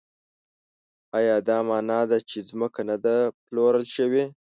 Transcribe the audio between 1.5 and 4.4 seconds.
مانا ده چې ځمکه نه ده پلورل شوې؟